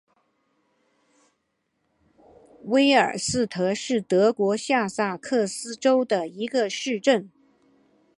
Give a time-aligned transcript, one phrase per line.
[2.63, 7.29] 维尔斯特是德国下萨克森州的一个市镇。